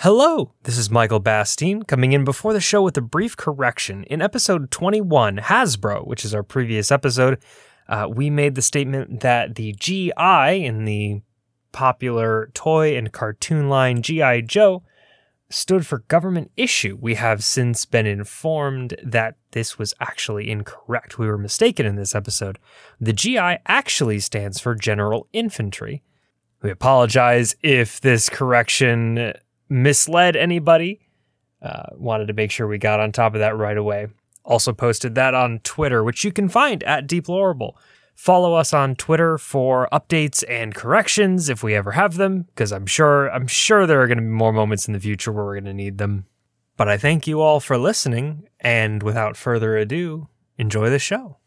[0.00, 4.04] Hello, this is Michael Bastine coming in before the show with a brief correction.
[4.04, 7.38] In episode 21, Hasbro, which is our previous episode,
[7.88, 10.12] uh, we made the statement that the GI
[10.66, 11.22] in the
[11.72, 14.42] popular toy and cartoon line G.I.
[14.42, 14.82] Joe
[15.48, 16.98] stood for government issue.
[17.00, 21.18] We have since been informed that this was actually incorrect.
[21.18, 22.58] We were mistaken in this episode.
[23.00, 26.02] The GI actually stands for General Infantry.
[26.60, 29.32] We apologize if this correction
[29.68, 31.00] misled anybody.
[31.62, 34.08] Uh, wanted to make sure we got on top of that right away.
[34.44, 37.76] Also posted that on Twitter, which you can find at Deplorable.
[38.14, 42.86] Follow us on Twitter for updates and corrections if we ever have them, because I'm
[42.86, 45.54] sure I'm sure there are going to be more moments in the future where we're
[45.54, 46.26] going to need them.
[46.76, 51.38] But I thank you all for listening, and without further ado, enjoy the show.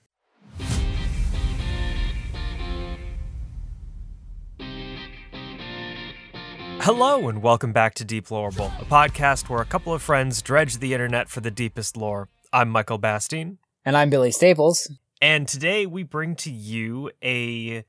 [6.92, 10.96] Hello, and welcome back to Deplorable, a podcast where a couple of friends dredge the
[10.96, 12.30] internet for the deepest lore.
[12.52, 13.60] I'm Michael Bastine.
[13.86, 14.92] And I'm Billy Staples.
[15.22, 17.86] And today we bring to you a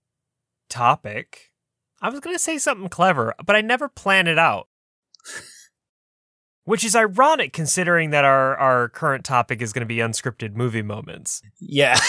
[0.69, 1.51] topic.
[2.03, 4.69] I was going to say something clever, but I never plan it out.
[6.65, 10.83] Which is ironic considering that our, our current topic is going to be unscripted movie
[10.83, 11.41] moments.
[11.59, 11.99] Yeah.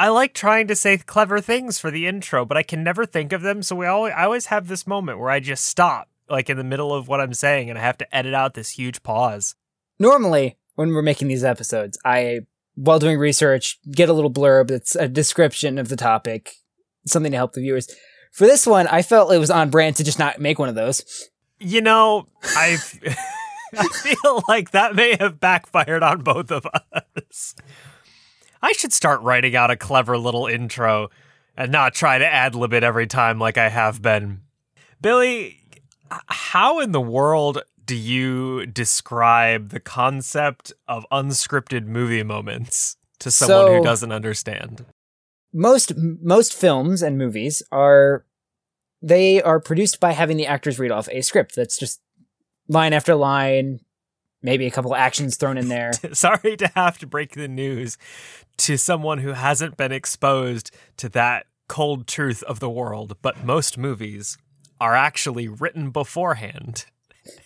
[0.00, 3.34] I like trying to say clever things for the intro, but I can never think
[3.34, 3.62] of them.
[3.62, 6.64] So we always, I always have this moment where I just stop, like in the
[6.64, 9.54] middle of what I'm saying, and I have to edit out this huge pause.
[9.98, 12.40] Normally, when we're making these episodes, I,
[12.74, 16.52] while doing research, get a little blurb that's a description of the topic,
[17.06, 17.88] something to help the viewers.
[18.32, 20.74] For this one, I felt it was on brand to just not make one of
[20.74, 21.28] those.
[21.58, 22.78] You know, I
[23.76, 27.54] I feel like that may have backfired on both of us.
[28.62, 31.10] I should start writing out a clever little intro
[31.56, 34.42] and not try to ad lib it every time like I have been.
[35.00, 35.59] Billy,
[36.28, 43.66] how in the world do you describe the concept of unscripted movie moments to someone
[43.66, 44.84] So- who doesn't understand?
[45.52, 48.24] Most most films and movies are
[49.02, 52.00] they are produced by having the actors read off a script that's just
[52.68, 53.80] line after line,
[54.42, 55.90] maybe a couple actions thrown in there.
[56.12, 57.98] Sorry to have to break the news
[58.58, 63.76] to someone who hasn't been exposed to that cold truth of the world, but most
[63.76, 64.38] movies
[64.80, 66.86] are actually written beforehand.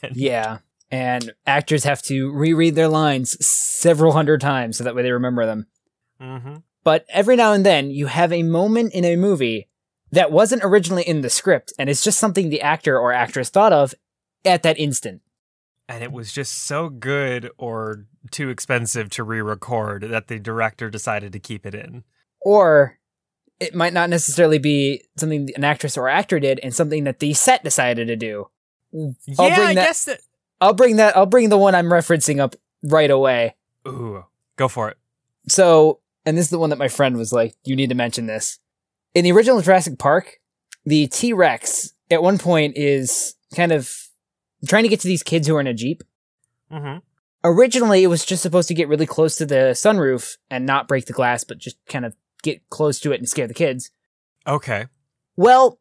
[0.03, 0.59] And Yeah.
[0.91, 5.45] And actors have to reread their lines several hundred times so that way they remember
[5.45, 5.67] them.
[6.21, 6.55] Mm-hmm.
[6.85, 9.69] But every now and then you have a moment in a movie
[10.13, 13.73] that wasn't originally in the script and it's just something the actor or actress thought
[13.73, 13.95] of
[14.45, 15.23] at that instant.
[15.89, 20.89] And it was just so good or too expensive to re record that the director
[20.89, 22.05] decided to keep it in.
[22.41, 22.99] Or
[23.61, 27.33] it might not necessarily be something an actress or actor did and something that the
[27.35, 28.49] set decided to do.
[28.95, 29.15] I'll
[29.49, 30.21] yeah, bring I that- guess that.
[30.61, 32.55] I'll bring that I'll bring the one I'm referencing up
[32.85, 33.57] right away.
[33.87, 34.25] Ooh,
[34.57, 34.97] go for it.
[35.49, 38.27] So, and this is the one that my friend was like, you need to mention
[38.27, 38.59] this.
[39.15, 40.41] In the original Jurassic Park,
[40.87, 44.09] the T Rex at one point is kind of
[44.67, 46.03] trying to get to these kids who are in a Jeep.
[46.73, 46.99] Mm-hmm.
[47.43, 51.05] Originally, it was just supposed to get really close to the sunroof and not break
[51.07, 52.15] the glass, but just kind of
[52.45, 53.91] get close to it and scare the kids.
[54.47, 54.87] Okay.
[55.37, 55.81] Well,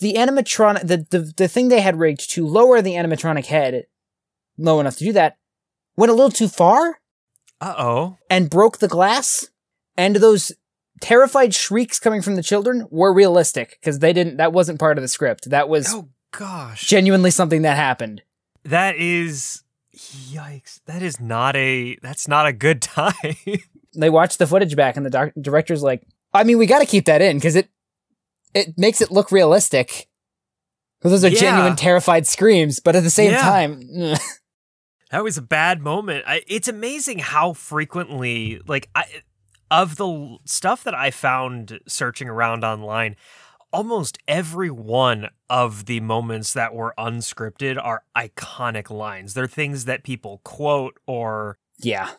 [0.00, 3.84] the animatronic, the, the, the thing they had rigged to lower the animatronic head
[4.56, 5.36] low enough to do that
[5.96, 7.00] went a little too far
[7.60, 8.18] Uh oh.
[8.30, 9.48] and broke the glass.
[9.96, 10.52] And those
[11.00, 15.02] terrified shrieks coming from the children were realistic because they didn't, that wasn't part of
[15.02, 15.50] the script.
[15.50, 16.86] That was Oh gosh.
[16.86, 18.22] genuinely something that happened.
[18.64, 19.62] That is
[19.96, 20.80] yikes.
[20.86, 23.12] That is not a that's not a good time.
[23.98, 26.86] They watched the footage back and the doc- director's like, I mean, we got to
[26.86, 27.68] keep that in because it,
[28.54, 30.08] it makes it look realistic.
[31.02, 31.38] those are Yeah.
[31.40, 33.40] genuine terrified screams, but at the same Yeah.
[33.42, 33.80] time,
[35.10, 36.24] that was a bad moment.
[36.26, 39.04] I, it's amazing how frequently like I
[39.70, 43.16] of the stuff that I found searching around online,
[43.72, 49.34] almost every one of the moments that were unscripted are iconic lines.
[49.34, 52.10] They're things that people quote or yeah.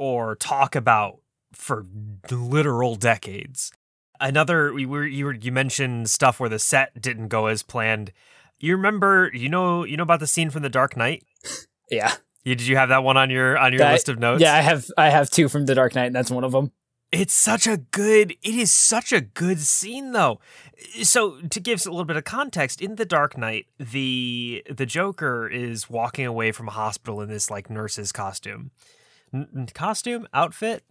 [0.00, 1.18] Or talk about
[1.52, 1.84] for
[2.30, 3.70] literal decades.
[4.18, 8.12] Another we were you were you mentioned stuff where the set didn't go as planned.
[8.58, 11.22] You remember you know you know about the scene from The Dark Knight?
[11.90, 12.12] Yeah.
[12.44, 14.40] You, did you have that one on your on your That- list of notes?
[14.40, 16.70] Yeah, I have I have two from The Dark Knight, and that's one of them.
[17.10, 20.38] It's such a good it is such a good scene though.
[21.02, 25.48] So to give a little bit of context, in The Dark Knight, the the Joker
[25.48, 28.70] is walking away from a hospital in this like nurse's costume.
[29.32, 30.26] N- costume?
[30.32, 30.84] Outfit?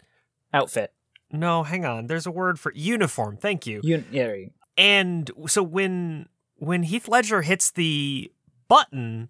[0.53, 0.93] Outfit.
[1.31, 2.07] No, hang on.
[2.07, 3.37] There's a word for uniform.
[3.37, 3.81] Thank you.
[3.83, 8.31] You, yeah, you And so when when Heath Ledger hits the
[8.67, 9.29] button,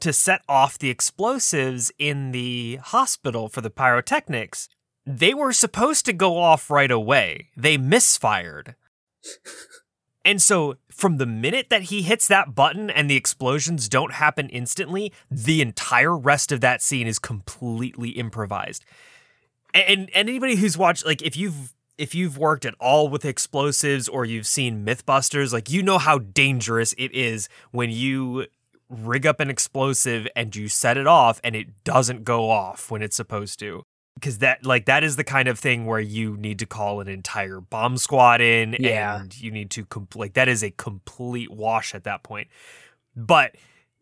[0.00, 4.68] to set off the explosives in the hospital for the pyrotechnics,
[5.04, 7.48] they were supposed to go off right away.
[7.56, 8.74] They misfired.
[10.28, 14.50] and so, from the minute that he hits that button and the explosions don't happen
[14.50, 18.84] instantly, the entire rest of that scene is completely improvised.
[19.72, 24.06] And, and anybody who's watched, like, if you've if you've worked at all with explosives
[24.06, 28.48] or you've seen Mythbusters, like you know how dangerous it is when you
[28.90, 33.00] rig up an explosive and you set it off and it doesn't go off when
[33.00, 33.82] it's supposed to.
[34.18, 37.08] Because that, like, that is the kind of thing where you need to call an
[37.08, 39.20] entire bomb squad in, Yeah.
[39.20, 42.48] and you need to com- like that is a complete wash at that point.
[43.14, 43.54] But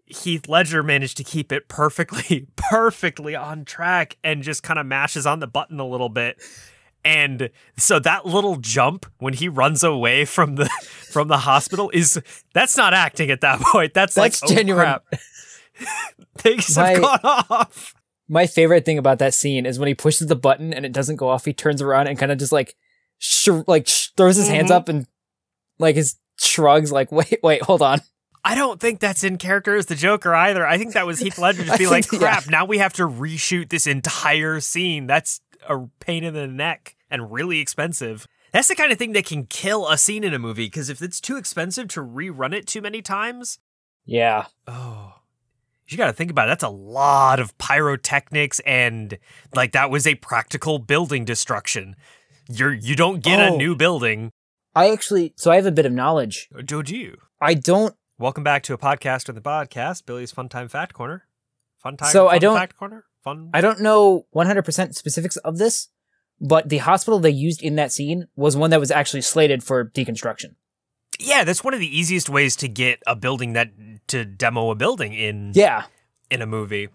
[0.06, 5.26] Heath Ledger managed to keep it perfectly, perfectly on track, and just kind of mashes
[5.26, 6.40] on the button a little bit.
[7.04, 10.64] And so that little jump when he runs away from the
[11.12, 12.20] from the hospital is
[12.54, 13.94] that's not acting at that point.
[13.94, 14.82] That's, That's like oh, genuine.
[14.84, 15.04] crap.
[16.38, 17.20] Things My- have gone
[17.50, 17.94] off.
[18.28, 21.16] My favorite thing about that scene is when he pushes the button and it doesn't
[21.16, 21.44] go off.
[21.44, 22.74] He turns around and kind of just like,
[23.18, 24.74] sh- like sh- throws his hands Mhm.
[24.74, 25.06] up and
[25.78, 26.90] like his shrugs.
[26.90, 28.00] Like, wait, wait, hold on.
[28.44, 30.66] I don't think that's in character as the Joker either.
[30.66, 32.28] I think that was Heath Ledger just be like, think- yeah.
[32.40, 35.06] crap, now we have to reshoot this entire scene.
[35.06, 38.26] That's a pain in the neck and really expensive.
[38.52, 41.02] That's the kind of thing that can kill a scene in a movie because if
[41.02, 43.58] it's too expensive to rerun it too many times,
[44.04, 45.14] Yeah, oh,
[45.88, 46.50] you got to think about it.
[46.50, 49.18] That's a lot of pyrotechnics and
[49.54, 51.96] like that was a practical building destruction.
[52.48, 53.54] You're you don't get Oh.
[53.54, 54.30] a new building.
[54.74, 55.32] I actually.
[55.36, 56.48] So I have a bit of knowledge.
[56.56, 57.18] Oh, do you?
[57.40, 57.94] I don't.
[58.18, 61.24] Welcome back to a podcast on the podcast, Billy's Fun Time Fact Corner.
[61.82, 62.10] Fun time.
[62.10, 63.04] So I don't- Fact Corner.
[63.22, 63.50] Fun.
[63.52, 65.88] I don't know 100% specifics of this,
[66.40, 69.84] but the hospital they used in that scene was one that was actually slated for
[69.84, 70.54] deconstruction.
[71.20, 73.70] Yeah, that's one of the easiest ways to get a building that
[74.08, 75.84] to demo a building in Yeah,
[76.30, 76.88] in a movie.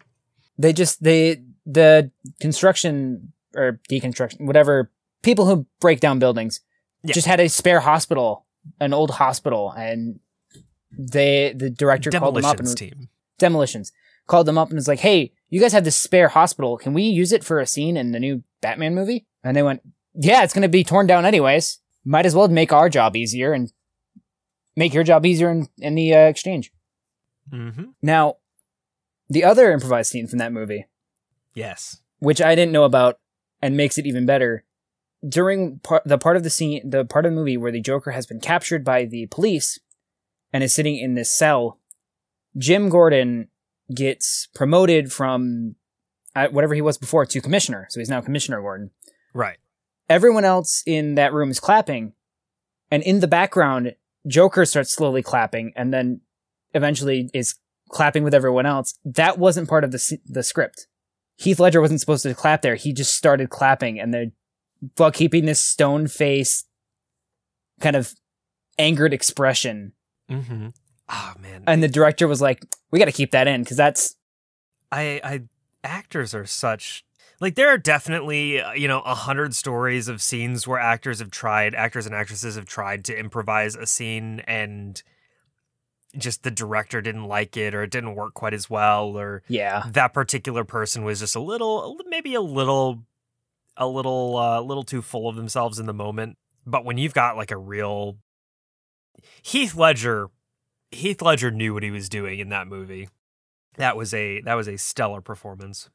[0.57, 4.91] they just they the construction or deconstruction whatever
[5.23, 6.59] people who break down buildings
[7.03, 7.13] Yeah.
[7.13, 8.45] just had a spare hospital
[8.79, 10.19] an old hospital and
[10.97, 13.09] they the director called them up Demolitions and team.
[13.39, 13.91] demolitions
[14.27, 17.03] called them up and was like hey you guys have this spare hospital can we
[17.03, 19.81] use it for a scene in the new batman movie and they went
[20.15, 23.53] yeah it's going to be torn down anyways might as well make our job easier
[23.53, 23.71] and
[24.81, 26.71] make your job easier in, in the uh, exchange
[27.51, 27.85] Mm-hmm.
[28.01, 28.25] now
[29.29, 30.85] the other improvised scene from that movie
[31.53, 32.01] Yes.
[32.19, 33.19] which I didn't know about
[33.61, 34.63] and makes it even better.
[35.27, 38.11] During par- the part of the scene, the part of the movie where the Joker
[38.11, 39.79] has been captured by the police
[40.53, 41.77] and is sitting in this cell,
[42.57, 43.49] Jim Gordon
[43.93, 45.75] gets promoted from
[46.35, 47.85] uh, whatever he was before to commissioner.
[47.89, 48.91] So he's now Commissioner Gordon.
[49.33, 49.57] Right.
[50.09, 52.13] Everyone else in that room is clapping,
[52.89, 53.95] and in the background,
[54.27, 56.21] Joker starts slowly clapping and then
[56.73, 57.55] eventually is
[57.89, 58.93] clapping with everyone else.
[59.03, 60.87] That wasn't part of the, the script.
[61.37, 62.75] Heath Ledger wasn't supposed to clap there.
[62.75, 64.27] He just started clapping and they're
[64.97, 66.65] while keeping this stone face
[67.79, 68.13] kind of
[68.79, 69.93] angered expression.
[70.29, 70.69] Mm-hmm.
[71.09, 71.63] Oh man.
[71.67, 74.15] And the director was like, we got to keep that in because that's,
[74.91, 75.41] I, I
[75.83, 77.05] actors are such
[77.41, 81.31] like there are definitely uh, you know a hundred stories of scenes where actors have
[81.31, 85.03] tried actors and actresses have tried to improvise a scene and
[86.17, 89.83] just the director didn't like it or it didn't work quite as well or yeah.
[89.89, 93.03] that particular person was just a little maybe a little
[93.77, 96.37] a little uh little too full of themselves in the moment.
[96.65, 98.17] But when you've got like a real
[99.41, 100.29] Heath Ledger
[100.91, 103.07] Heath Ledger knew what he was doing in that movie.
[103.77, 105.89] That was a that was a stellar performance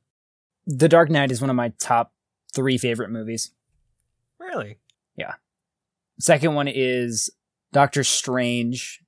[0.66, 2.12] The Dark Knight is one of my top
[2.54, 3.50] three favorite movies.
[4.40, 4.78] really
[5.16, 5.34] Yeah.
[6.18, 7.30] Second one is
[7.72, 9.00] Doctor Strange.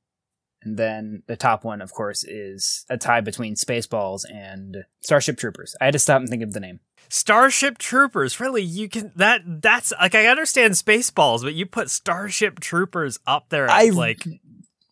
[0.62, 5.76] And then the top one, of course, is a tie between Spaceballs and Starship Troopers.
[5.80, 6.80] I had to stop and think of the name.
[7.08, 12.60] Starship Troopers really you can that that's like I understand Spaceballs but you put Starship
[12.60, 14.24] Troopers up there I- like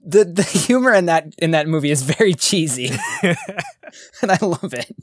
[0.01, 2.91] The the humor in that in that movie is very cheesy,
[3.23, 4.97] and I love it.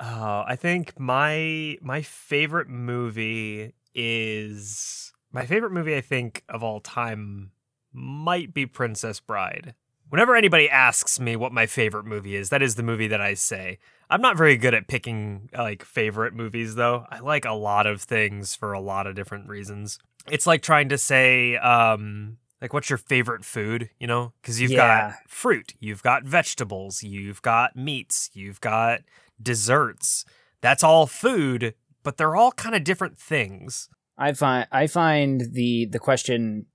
[0.00, 6.80] Oh, I think my my favorite movie is my favorite movie I think of all
[6.80, 7.52] time
[7.92, 9.74] might be Princess Bride.
[10.08, 13.34] Whenever anybody asks me what my favorite movie is, that is the movie that I
[13.34, 13.78] say.
[14.08, 17.04] I'm not very good at picking like favorite movies though.
[17.10, 19.98] I like a lot of things for a lot of different reasons.
[20.30, 24.32] It's like trying to say um like what's your favorite food, you know?
[24.42, 25.10] Cuz you've Yeah.
[25.10, 29.00] got fruit, you've got vegetables, you've got meats, you've got
[29.42, 30.24] desserts.
[30.60, 33.88] That's all food, but they're all kind of different things.
[34.18, 36.66] I find I find the the question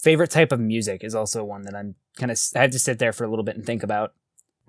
[0.00, 2.98] favorite type of music is also one that I'm kind of I have to sit
[2.98, 4.14] there for a little bit and think about.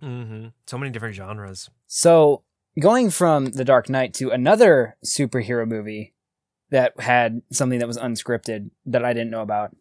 [0.02, 0.48] Mm-hmm.
[0.68, 1.70] So many different genres.
[1.88, 2.44] So
[2.80, 6.14] going from The Dark Knight to another superhero movie
[6.70, 9.76] that had something that was unscripted that I didn't know about.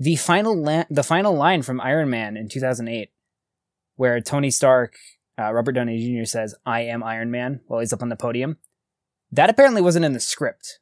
[0.00, 3.10] The final la- the final line from Iron Man in 2008
[3.96, 4.94] where Tony Stark
[5.38, 6.24] uh, Robert Downey Jr.
[6.24, 8.58] says I am Iron Man while he's up on the podium.
[9.30, 10.80] That apparently wasn't in the script.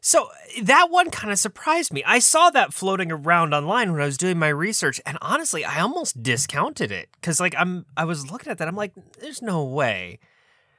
[0.00, 0.28] So
[0.62, 2.04] that one kind of surprised me.
[2.04, 5.80] I saw that floating around online when I was doing my research, and honestly, I
[5.80, 9.64] almost discounted it because, like, I'm I was looking at that, I'm like, there's no
[9.64, 10.20] way,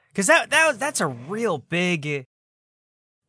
[0.08, 2.24] because that that that's a real big.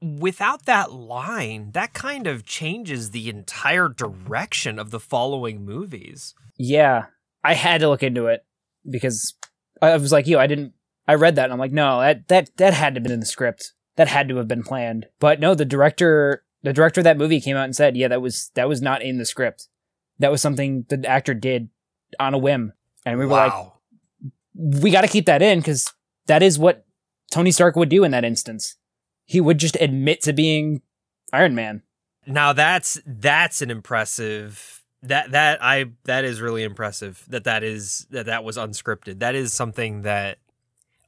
[0.02, 6.34] Without that line, that kind of changes the entire direction of the following movies.
[6.58, 7.06] Yeah,
[7.44, 8.44] I had to look into it
[8.90, 9.36] because
[9.82, 10.74] I was like, yo, I didn't.
[11.08, 13.20] I read that and I'm like, no, that that that had to have been in
[13.20, 13.74] the script.
[13.96, 15.08] That had to have been planned.
[15.20, 18.22] But no, the director, the director of that movie came out and said, yeah, that
[18.22, 19.68] was that was not in the script.
[20.20, 21.70] That was something the actor did
[22.20, 22.74] on a whim,
[23.06, 23.74] and we were wow.
[24.24, 24.32] like,
[24.84, 25.92] we got to keep that in because
[26.28, 26.86] that is what
[27.32, 28.76] Tony Stark would do in that instance.
[29.26, 30.82] He would just admit to being
[31.34, 31.82] Iron Man.
[32.28, 38.06] Now that's that's an impressive that that I that is really impressive that that is
[38.12, 39.20] that that was unscripted.
[39.20, 40.38] That is something that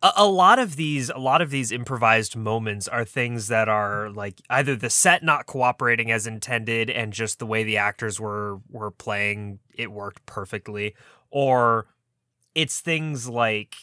[0.02, 4.10] a, a lot of these a lot of these improvised moments are things that are
[4.10, 8.60] like either the set not cooperating as intended and just the way the actors were
[8.70, 10.96] were playing it worked perfectly
[11.32, 11.88] or
[12.56, 13.76] it's things like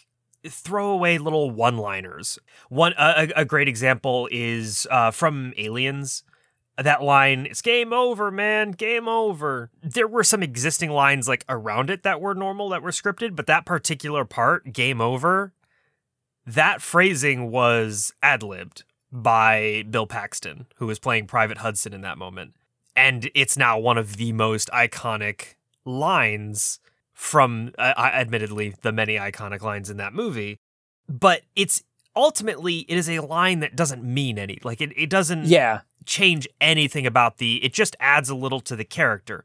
[0.48, 2.38] throwaway little one-liners.
[2.68, 6.22] One a, a great example is uh, from Aliens.
[6.82, 11.90] That line, "It's game over, man, game over." There were some existing lines like around
[11.90, 15.52] it that were normal, that were scripted, but that particular part, "game over,"
[16.46, 22.16] that phrasing was ad libbed by Bill Paxton, who was playing Private Hudson in that
[22.16, 22.54] moment,
[22.96, 26.80] and it's now one of the most iconic lines
[27.12, 30.58] from uh, admittedly the many iconic lines in that movie.
[31.08, 31.82] But it's
[32.16, 36.49] ultimately it is a line that doesn't mean any like it, it doesn't Yeah, change
[36.61, 39.45] anything about the it just adds a little to the character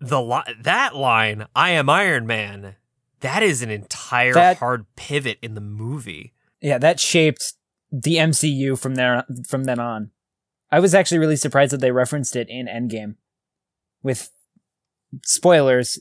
[0.00, 2.76] the li- that line i am iron man
[3.20, 6.32] that is an entire That- hard pivot in the movie
[6.62, 7.54] yeah, that shaped
[7.90, 10.12] the MCU from there from then on.
[10.70, 13.16] I was actually really surprised that they referenced it in Endgame.
[14.02, 14.30] With
[15.24, 15.98] spoilers,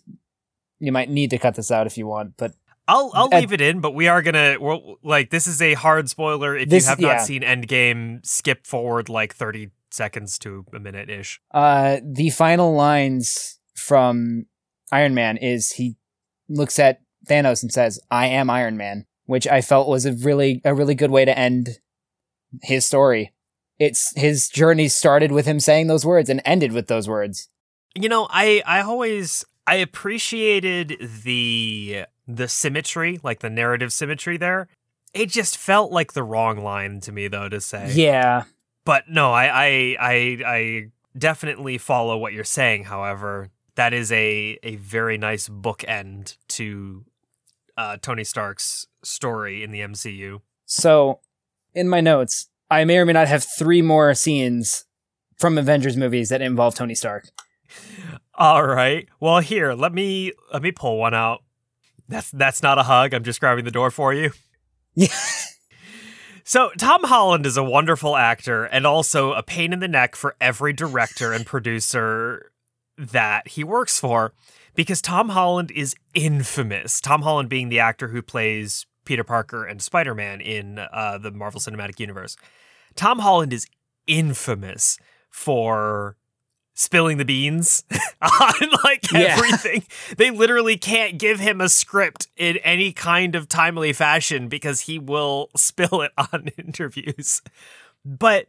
[0.80, 2.54] you might need to cut this out if you want, but
[2.88, 6.10] I'll I'll leave it in, but we are gonna we're, like this is a hard
[6.10, 6.58] spoiler.
[6.58, 7.24] If This- you have not yeah.
[7.24, 11.40] seen Endgame, skip forward like thirty seconds to a minute ish.
[11.54, 14.46] Uh, the final lines from
[14.92, 15.96] Iron Man is he
[16.50, 20.62] looks at Thanos and says, "I am Iron Man," which I felt was a really
[20.66, 21.80] a really good way to end
[22.64, 23.34] his story.
[23.80, 27.50] It's his journey started with him saying those words and ended with those words.
[27.96, 34.68] You know, I I always I appreciated the the symmetry, like the narrative symmetry there.
[35.13, 37.92] It just felt like the wrong line to me though to say.
[37.94, 38.44] Yeah,
[38.86, 40.86] But no, I I I, I
[41.18, 43.50] definitely follow what you're saying, however.
[43.75, 47.06] That is a a very nice bookend to
[47.78, 50.42] uh, Tony Stark's story in the MCU.
[50.66, 51.20] So,
[51.74, 54.86] in my notes, I may or may not have three more scenes
[55.38, 57.30] from Avengers movies that involve Tony Stark.
[58.36, 59.08] All right.
[59.20, 61.44] Well, here, let me let me pull one out.
[62.12, 63.13] That's that's not a hug.
[63.13, 64.32] I'm just grabbing the door for you.
[64.94, 65.08] Yeah.
[66.44, 70.36] So, Tom Holland is a wonderful actor and also a pain in the neck for
[70.41, 72.51] every director and producer
[72.98, 74.34] that he works for
[74.75, 77.00] because Tom Holland is infamous.
[77.00, 81.32] Tom Holland being the actor who plays Peter Parker and Spider Man in uh, the
[81.32, 82.36] Marvel Cinematic Universe.
[82.96, 83.65] Tom Holland is
[84.06, 84.98] infamous
[85.30, 86.18] for
[86.74, 87.84] spilling the beans
[88.22, 89.36] on like Yeah.
[89.38, 89.84] everything.
[90.18, 94.98] they literally can't give him a script in any kind of timely fashion because he
[94.98, 97.42] will spill it on interviews.
[98.06, 98.48] But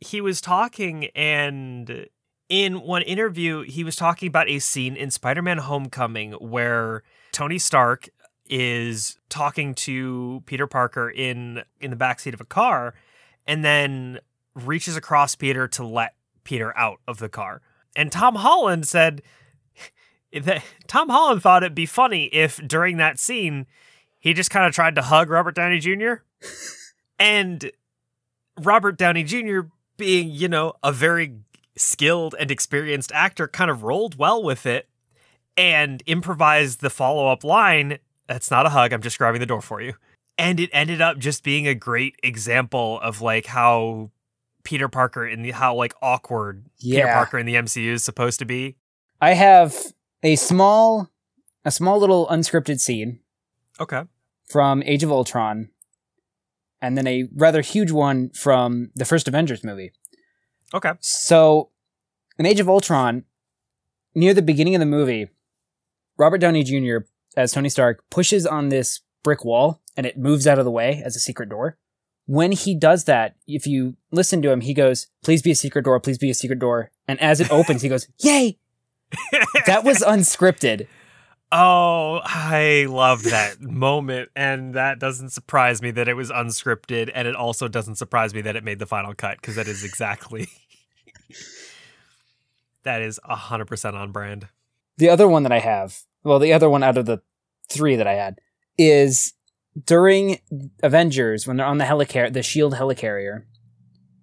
[0.00, 2.06] he was talking and
[2.48, 8.08] in one interview he was talking about a scene in Spider-Man Homecoming where Tony Stark
[8.48, 12.94] is talking to Peter Parker in in the backseat of a car
[13.46, 14.18] and then
[14.54, 16.14] reaches across Peter to let
[16.48, 17.60] Peter out of the car.
[17.94, 19.20] And Tom Holland said
[20.32, 23.66] that Tom Holland thought it'd be funny if during that scene
[24.18, 26.14] he just kind of tried to hug Robert Downey Jr.
[27.18, 27.70] and
[28.58, 29.60] Robert Downey Jr.
[29.98, 31.34] being, you know, a very
[31.76, 34.88] skilled and experienced actor kind of rolled well with it
[35.54, 39.82] and improvised the follow-up line, that's not a hug, I'm just grabbing the door for
[39.82, 39.92] you.
[40.38, 44.10] And it ended up just being a great example of like how
[44.68, 48.44] Peter Parker in the how like awkward Peter Parker in the MCU is supposed to
[48.44, 48.76] be.
[49.18, 49.74] I have
[50.22, 51.08] a small
[51.64, 53.20] a small little unscripted scene
[53.80, 54.02] Okay.
[54.46, 55.70] from Age of Ultron,
[56.82, 59.92] and then a rather huge one from the first Avengers movie.
[60.74, 60.92] Okay.
[61.00, 61.70] So,
[62.38, 63.24] in Age of Ultron,
[64.14, 65.28] near the beginning of the movie,
[66.18, 67.06] Robert Downey Jr.
[67.38, 71.00] as Tony Stark pushes on this brick wall and it moves out of the way
[71.02, 71.78] as a secret door.
[72.28, 75.86] When he does that, if you listen to him, he goes, Please be a secret
[75.86, 76.90] door, please be a secret door.
[77.08, 78.58] And as it opens, he goes, Yay!
[79.64, 80.88] That was unscripted.
[81.50, 84.28] Oh, I loved that moment.
[84.36, 87.10] And that doesn't surprise me that it was unscripted.
[87.14, 89.82] And it also doesn't surprise me that it made the final cut because that is
[89.82, 90.48] exactly.
[92.82, 94.48] that is 100% on brand.
[94.98, 97.22] The other one that I have, well, the other one out of the
[97.70, 98.38] three that I had,
[98.76, 99.32] is
[99.84, 100.38] during
[100.82, 103.44] Avengers when they're on the helicar the Shield helicarrier.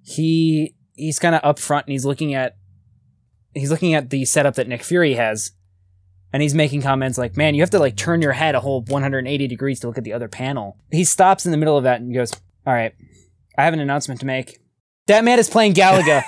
[0.04, 2.56] He he's kind of up front and he's looking at
[3.54, 5.52] he's looking at the setup that Nick Fury has,
[6.32, 8.82] and he's making comments like, "Man, you have to like turn your head a whole
[8.82, 12.02] 180 degrees to look at the other panel." He stops in the middle of that
[12.02, 12.34] and goes,
[12.66, 12.94] "All right,
[13.58, 14.60] I have an announcement to make.
[15.08, 16.24] That man is playing Galaga.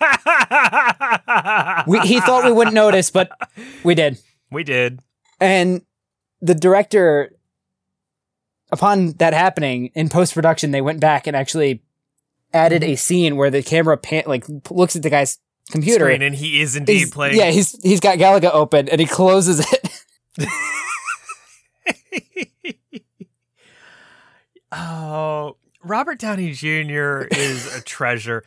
[1.86, 3.30] we, he thought we wouldn't notice, but
[3.84, 4.18] we did."
[4.50, 5.00] we did.
[5.40, 5.82] And
[6.40, 7.32] the director,
[8.72, 11.82] upon that happening in post production, they went back and actually
[12.52, 15.38] added a scene where the camera pan- like looks at the guy's
[15.70, 16.06] computer.
[16.06, 17.36] Screen, and he is indeed He's- playing.
[17.36, 19.90] Yeah, he's he's got Galaga open and he closes it.
[24.72, 27.22] oh, Robert Downey Jr.
[27.30, 28.44] is a treasure.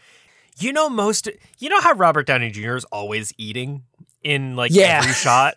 [0.59, 1.29] You know most.
[1.59, 2.75] You know how Robert Downey Jr.
[2.75, 3.83] is always eating
[4.23, 4.99] in like Yeah.
[5.01, 5.55] every shot.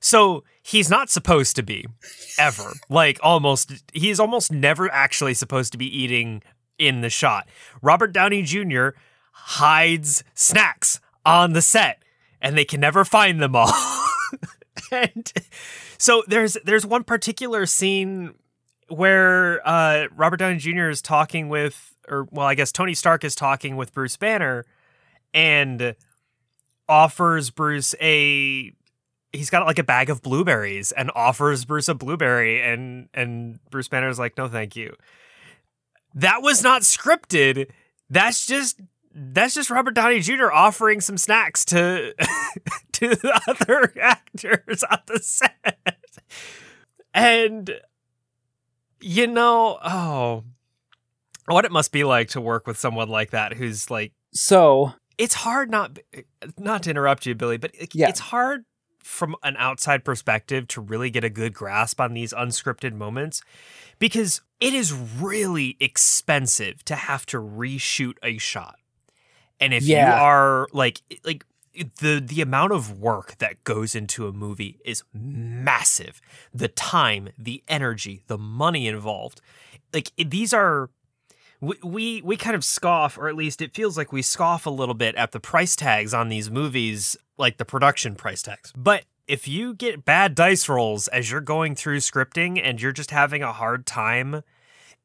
[0.00, 1.86] So he's not supposed to be
[2.38, 2.72] ever.
[2.88, 6.42] like almost, he's almost never actually supposed to be eating
[6.78, 7.48] in the shot.
[7.82, 8.88] Robert Downey Jr.
[9.32, 12.02] hides snacks on the set,
[12.40, 13.72] and they can never find them all.
[14.92, 15.32] and
[15.98, 18.34] so there's there's one particular scene
[18.88, 20.88] where uh, Robert Downey Jr.
[20.88, 24.64] is talking with, or well, I guess Tony Stark is talking with Bruce Banner,
[25.32, 25.94] and
[26.88, 28.72] offers Bruce a.
[29.34, 33.88] He's got like a bag of blueberries and offers Bruce a blueberry, and and Bruce
[33.88, 34.94] Banner's like, no, thank you.
[36.14, 37.68] That was not scripted.
[38.08, 38.80] That's just
[39.14, 40.50] that's just Robert Downey Jr.
[40.52, 42.14] offering some snacks to
[42.92, 45.98] to the other actors on the set.
[47.12, 47.80] And
[49.00, 50.44] you know, oh,
[51.46, 55.34] what it must be like to work with someone like that who's like so it's
[55.34, 55.98] hard not
[56.58, 58.08] not to interrupt you billy but it, Yeah.
[58.08, 58.64] it's hard
[59.04, 63.42] from an outside perspective to really get a good grasp on these unscripted moments
[63.98, 68.76] because it is really expensive to have to reshoot a shot.
[69.60, 74.32] And if you are like like the the amount of work that goes into a
[74.32, 76.20] movie is massive.
[76.52, 79.40] The time the energy the money involved.
[79.92, 80.90] Like these are
[81.60, 84.70] we, we we kind of scoff, or at least it feels like we scoff a
[84.70, 88.72] little bit at the price tags on these movies, like the production price tags.
[88.76, 93.10] But if you get bad dice rolls as you're going through scripting and you're just
[93.10, 94.42] having a hard time,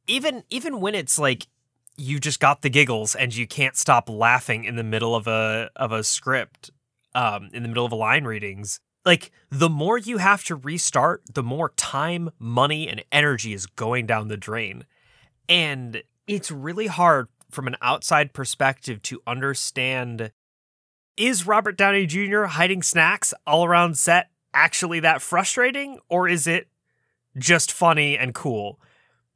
[0.08, 1.48] even even when it's like
[1.98, 5.70] you just got the giggles and you can't stop laughing in the middle of a
[5.76, 6.72] of a script,
[7.16, 8.80] um, in the middle of a line readings.
[9.06, 14.06] Like the more you have to restart, the more time, money, and energy is going
[14.06, 14.86] down the drain.
[15.48, 20.32] And it's really hard from an outside perspective to understand
[21.20, 22.44] is Robert Downey Jr.
[22.46, 26.68] hiding snacks all around set actually that frustrating or is it
[27.38, 28.80] just funny and cool?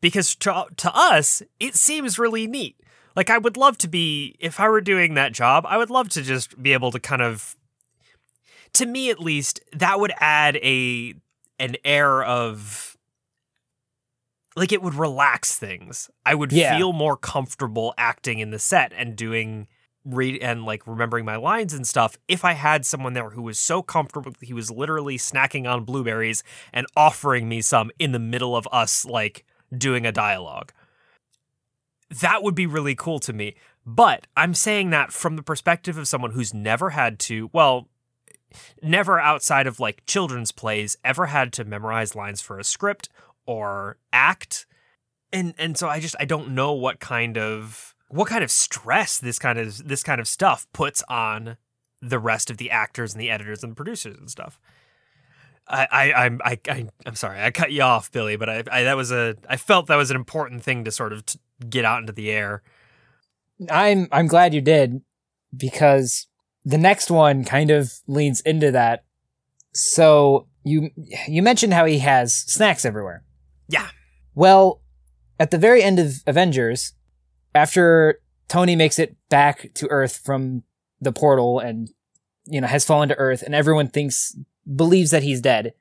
[0.02, 2.78] Because to, to us, it seems really neat.
[3.16, 6.10] Like I would love to be if I were doing that job, I would love
[6.10, 7.56] to just be able to kind of
[8.74, 11.14] to me at least that would add a
[11.60, 12.98] an air of
[14.56, 16.10] like it would relax things.
[16.26, 16.78] I would Yeah.
[16.78, 19.68] feel more comfortable acting in the set and doing
[20.06, 23.58] read and like remembering my lines and stuff if I had someone there who was
[23.58, 28.56] so comfortable he was literally snacking on blueberries and offering me some in the middle
[28.56, 30.74] of us like doing a dialogue.
[32.22, 33.56] That would be really cool to me.
[33.86, 37.90] But I'm saying that from the perspective of someone who's never had to, well,
[38.82, 43.10] never outside of like children's plays ever had to memorize lines for a script
[43.46, 44.66] or act
[45.32, 49.20] and and so i just i don't know what kind of what kind of stress
[49.20, 51.58] this kind of this kind of stuff puts on
[52.02, 54.60] the rest of the actors and the editors and the producers and stuff
[55.68, 58.84] I, I I'm I, I I'm sorry I cut you off Billy but I, I
[58.84, 61.86] that was a I felt that was an important thing to sort of t- get
[61.86, 62.62] out into the air
[63.70, 65.02] I'm I'm glad you did
[65.56, 66.28] because
[66.66, 69.04] the next one kind of leans into that.
[69.74, 70.92] So you
[71.28, 73.24] you mentioned how he has snacks everywhere.
[73.68, 73.90] Yeah.
[74.36, 74.82] Well,
[75.40, 76.94] at the very end of Avengers,
[77.56, 80.64] after Tony makes it back to Earth from
[81.02, 81.90] the portal and
[82.46, 84.36] you know has fallen to Earth, and everyone thinks
[84.76, 85.74] believes that he's dead,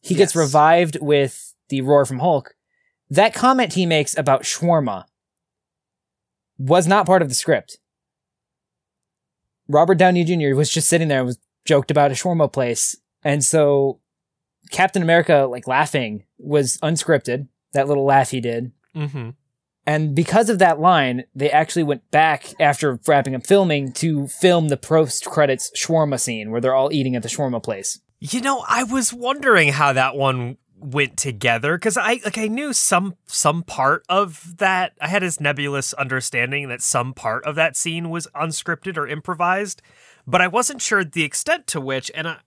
[0.00, 2.54] he gets revived with the roar from Hulk.
[3.08, 5.04] That comment he makes about shawarma
[6.58, 7.78] was not part of the script.
[9.68, 10.54] Robert Downey Jr.
[10.54, 12.96] was just sitting there and was joked about a shawarma place.
[13.22, 14.00] And so
[14.70, 17.48] Captain America, like laughing, was unscripted.
[17.72, 18.72] That little laugh he did.
[18.94, 19.30] Mm-hmm.
[19.86, 24.68] And because of that line, they actually went back after wrapping up filming to film
[24.68, 28.00] the post credits shawarma scene where they're all eating at the shawarma place.
[28.20, 32.72] You know, I was wondering how that one went together because I like I knew
[32.72, 34.92] some some part of that.
[35.00, 39.82] I had this nebulous understanding that some part of that scene was unscripted or improvised,
[40.26, 42.10] but I wasn't sure the extent to which.
[42.14, 42.38] And I,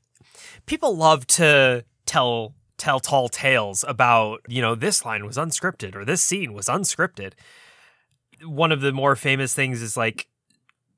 [0.66, 6.06] people love to tell tell tall tales about you know this line was unscripted or
[6.06, 7.34] this scene was unscripted.
[8.44, 10.28] One of the more famous things is like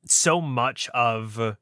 [0.06, 1.58] so much of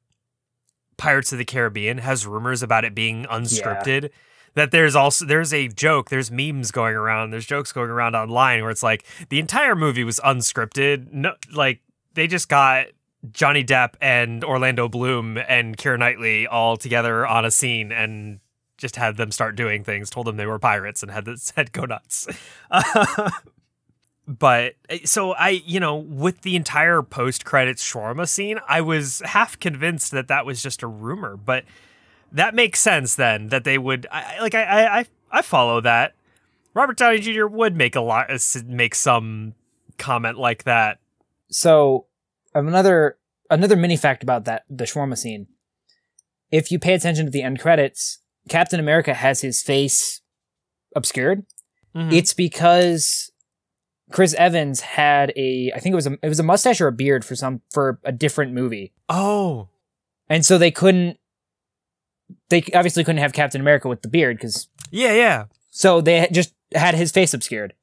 [0.97, 4.09] Pirates of the Caribbean has rumors about it being unscripted.
[4.55, 8.61] That there's also there's a joke, there's memes going around, there's jokes going around online
[8.61, 11.11] where it's like the entire movie was unscripted.
[11.11, 11.81] No, like
[12.13, 12.87] they just got
[13.31, 18.39] Johnny Depp and Orlando Bloom and Keira Knightley all together on a scene and
[18.83, 20.09] just had them start doing things.
[20.09, 22.27] Told them they were pirates and had said go nuts.
[24.27, 29.21] but eh, so I, you know, with the entire post credits shawarma scene, I was
[29.25, 31.37] half convinced that that was just a rumor.
[31.37, 31.63] But
[32.33, 36.13] that makes sense then that they would I, like I, I I I follow that.
[36.73, 37.45] Robert Downey Jr.
[37.45, 38.29] would make a lot
[38.65, 39.53] make some
[39.97, 40.99] comment like that.
[41.49, 42.07] So
[42.53, 43.17] another
[43.49, 45.47] another mini fact about that the shawarma scene.
[46.51, 48.19] If you pay attention to the end credits,
[48.49, 50.21] Captain America has his face
[50.95, 51.45] obscured.
[51.95, 52.13] Mhm.
[52.13, 53.31] It's because
[54.11, 56.91] Chris Evans had a I think it was a it was a mustache or a
[56.91, 58.93] beard for some for a different movie.
[59.09, 59.69] Oh,
[60.29, 61.17] And so they couldn't
[62.49, 65.45] they obviously couldn't have Captain America with the beard cuz yeah, yeah.
[65.71, 67.73] so they just had his face obscured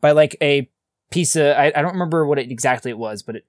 [0.00, 0.70] by like a
[1.10, 3.46] piece of I, I don't remember what it exactly it was, but it,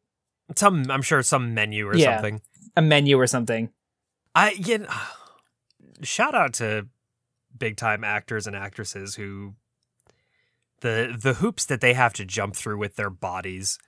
[0.55, 2.15] Some I'm sure some menu or Yeah.
[2.15, 2.41] something.
[2.75, 3.69] a menu or something.
[4.35, 4.87] I know,
[6.01, 6.87] shout out to
[7.57, 9.55] big time actors and actresses who
[10.81, 13.79] the the hoops that they have to jump through with their bodies.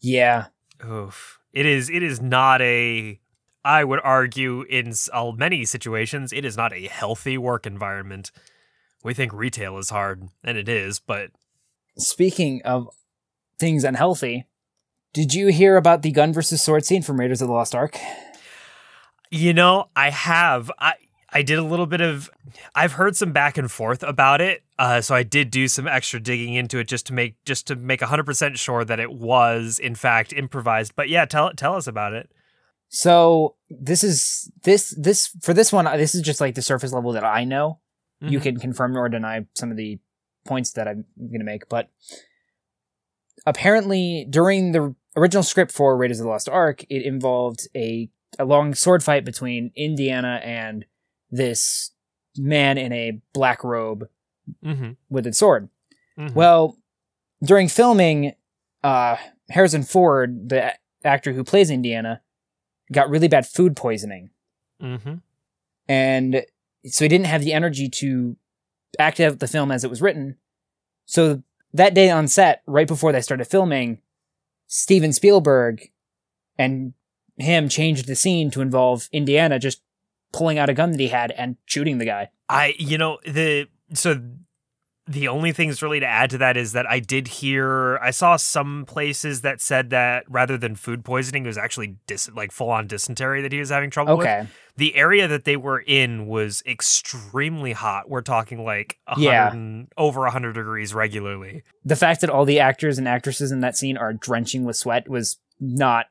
[0.00, 0.46] Yeah.
[0.84, 1.38] Oof.
[1.52, 3.20] It is it is not a
[3.64, 8.30] I would argue in uh, many situations it is not a healthy work environment.
[9.02, 11.30] We think retail is hard and it is, but
[11.96, 12.88] Speaking of
[13.58, 14.46] things unhealthy,
[15.12, 17.98] did you hear about the gun versus sword scene from Raiders of the Lost Ark?
[19.30, 20.72] You know, I have.
[20.78, 20.94] I
[21.34, 22.30] I did a little bit of.
[22.74, 26.20] I've heard some back and forth about it, uh, so I did do some extra
[26.20, 29.78] digging into it just to make just to make hundred percent sure that it was
[29.78, 30.94] in fact improvised.
[30.94, 32.30] But yeah, tell tell us about it.
[32.88, 35.84] So this is this this for this one.
[35.98, 37.80] This is just like the surface level that I know.
[38.20, 38.42] You Mhm.
[38.42, 39.98] can confirm or deny some of the
[40.46, 41.90] points that I'm going to make, but
[43.46, 48.44] apparently during the original script for Raiders of the Lost Ark, it involved a a
[48.44, 50.84] long sword fight between Indiana and
[51.34, 51.90] this
[52.36, 54.08] man in a black robe
[54.62, 54.90] Mm-hmm.
[55.08, 55.70] with its sword.
[56.18, 56.34] Mhm.
[56.34, 56.76] Well,
[57.42, 58.34] during filming,
[58.82, 59.16] uh,
[59.48, 62.20] Harrison Ford, the a- actor who plays Indiana,
[62.92, 64.28] got really bad food poisoning.
[64.82, 65.14] Mm-hmm.
[65.88, 66.44] And
[66.86, 68.36] so he didn't have the energy to
[68.98, 70.36] act out the film as it was written.
[71.06, 71.42] So
[71.72, 74.02] that day on set, right before they started filming,
[74.66, 75.88] Steven Spielberg
[76.58, 76.92] and
[77.38, 79.80] him changed the scene to involve Indiana just
[80.34, 82.28] pulling out a gun that he had and shooting the guy.
[82.48, 84.20] I you know the so
[85.06, 88.36] the only things really to add to that is that I did hear I saw
[88.36, 92.70] some places that said that rather than food poisoning it was actually dis, like full
[92.70, 94.48] on dysentery that he was having trouble with.
[94.76, 98.08] The area that they were in was extremely hot.
[98.08, 99.54] We're talking like Yeah.
[99.98, 101.62] over 100 degrees regularly.
[101.84, 105.06] the fact that all the actors and actresses in that scene are drenching with sweat
[105.08, 106.06] was not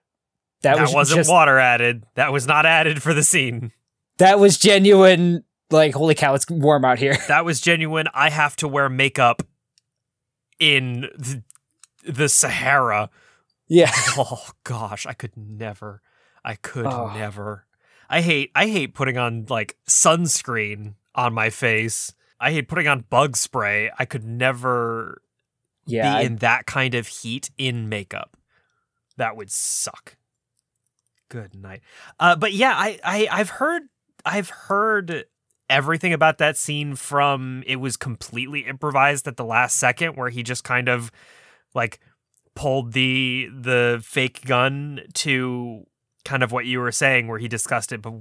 [0.62, 2.06] that, That, was wasn't just, water added.
[2.16, 3.72] That was not added for the scene.
[4.18, 8.08] That was genuine like holy cow it's warm out here That was genuine.
[8.14, 9.42] I have to wear makeup
[10.60, 11.44] in the,
[12.06, 13.10] the Sahara.
[13.68, 16.02] yeah Oh gosh, I could never.
[16.46, 17.12] I could Oh.
[17.14, 17.66] never.
[18.10, 22.14] I hate I hate putting on like sunscreen on my face.
[22.40, 23.90] I hate putting on bug spray.
[23.98, 25.22] I could never
[25.86, 28.38] yeah be in that kind of heat in makeup.
[29.18, 30.18] That would suck.
[31.30, 31.82] Good night.
[32.20, 33.84] Uh, but yeah, I, I I've heard
[34.26, 35.26] I've heard
[35.70, 40.44] everything about that scene from it was completely improvised at the last second where he
[40.44, 41.12] just kind of
[41.74, 42.00] like
[42.56, 45.86] pulled the the fake gun to
[46.26, 48.14] kind of what you were saying where he discussed it but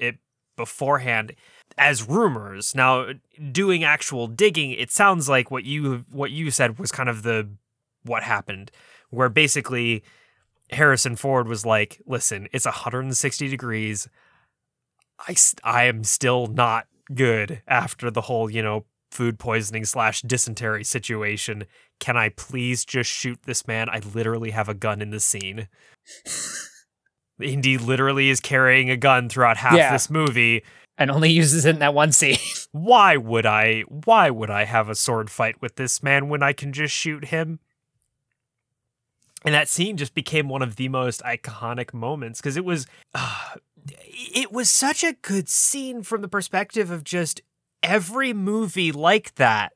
[0.00, 0.16] it
[0.56, 1.32] beforehand
[1.78, 2.74] as rumors.
[2.74, 3.08] Now
[3.52, 7.48] doing actual digging it sounds like what you what you said was kind of the
[8.02, 8.70] what happened
[9.10, 10.02] where basically
[10.70, 14.08] Harrison Ford was like listen it's 160 degrees
[15.18, 20.84] I, I am still not good after the whole, you know, food poisoning slash dysentery
[20.84, 21.64] situation.
[22.00, 23.88] Can I please just shoot this man?
[23.88, 25.68] I literally have a gun in the scene.
[27.40, 29.92] Indy literally is carrying a gun throughout half yeah.
[29.92, 30.62] this movie.
[30.98, 32.38] And only uses it in that one scene.
[32.72, 36.52] why would I why would I have a sword fight with this man when I
[36.54, 37.60] can just shoot him?
[39.44, 43.56] And that scene just became one of the most iconic moments because it was uh,
[43.92, 47.40] it was such a good scene from the perspective of just
[47.82, 49.72] every movie like that,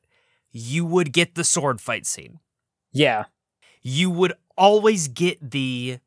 [0.51, 2.39] you would get the sword fight scene.
[2.91, 3.25] Yeah.
[3.81, 5.99] You would always get the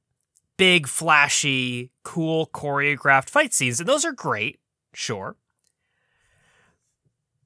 [0.57, 3.81] big, flashy, cool, choreographed fight scenes.
[3.81, 4.61] And those are great,
[4.93, 5.37] sure.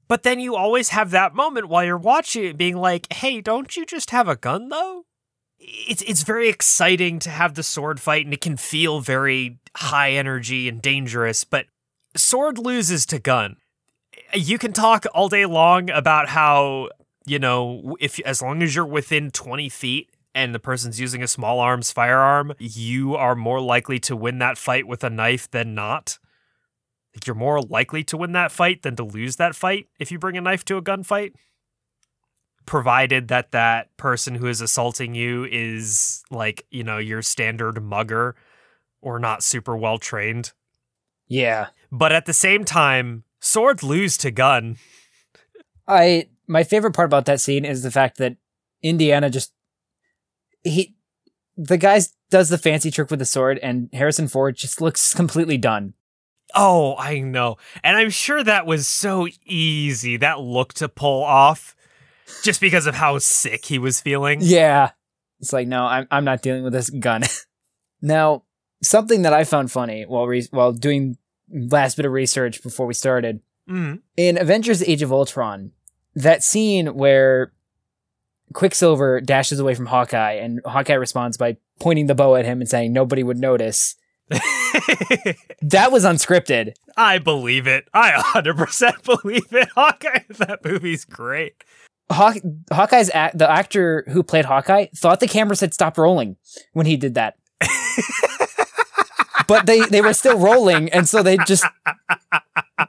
[0.07, 3.75] But then you always have that moment while you're watching it being like, hey, don't
[3.77, 5.05] you just have a gun though?
[5.59, 10.11] It's it's very exciting to have the sword fight and it can feel very high
[10.11, 11.65] energy and dangerous, but
[12.15, 13.57] sword loses to gun.
[14.33, 16.89] You can talk all day long about how,
[17.25, 21.27] you know, if as long as you're within 20 feet and the person's using a
[21.27, 25.75] small arms firearm, you are more likely to win that fight with a knife than
[25.75, 26.19] not.
[27.25, 30.37] You're more likely to win that fight than to lose that fight if you bring
[30.37, 31.33] a knife to a gunfight
[32.65, 38.35] provided that that person who is assaulting you is like, you know, your standard mugger
[39.01, 40.51] or not super well trained.
[41.27, 41.67] Yeah.
[41.91, 44.77] But at the same time, swords lose to gun.
[45.87, 48.37] I my favorite part about that scene is the fact that
[48.81, 49.53] Indiana just
[50.63, 50.95] he
[51.57, 55.57] the guy does the fancy trick with the sword and Harrison Ford just looks completely
[55.57, 55.93] done.
[56.55, 57.57] Oh, I know.
[57.83, 61.75] And I'm sure that was so easy that look to pull off
[62.43, 64.39] just because of how sick he was feeling.
[64.41, 64.91] Yeah.
[65.39, 67.23] It's like, no, I'm, I'm not dealing with this gun.
[68.01, 68.43] now,
[68.81, 71.17] something that I found funny while re- while doing
[71.51, 73.95] last bit of research before we started mm-hmm.
[74.17, 75.71] in Avengers: Age of Ultron,
[76.15, 77.51] that scene where
[78.53, 82.69] Quicksilver dashes away from Hawkeye and Hawkeye responds by pointing the bow at him and
[82.69, 83.95] saying nobody would notice.
[84.29, 86.73] that was unscripted.
[86.95, 87.87] I believe it.
[87.93, 89.69] I 100% believe it.
[89.69, 91.63] Hawkeye, that movie's great.
[92.11, 92.33] Haw-
[92.71, 96.37] Hawkeye's act- the actor who played Hawkeye thought the cameras had stopped rolling
[96.73, 97.35] when he did that.
[99.47, 101.65] but they they were still rolling, and so they just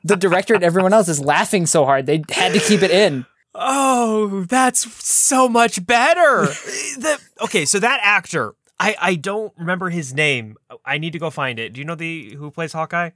[0.04, 3.26] the director and everyone else is laughing so hard they had to keep it in.
[3.54, 6.46] Oh, that's so much better.
[6.98, 10.56] the, okay, so that actor, I I don't remember his name.
[10.84, 11.72] I need to go find it.
[11.72, 13.10] Do you know the who plays Hawkeye?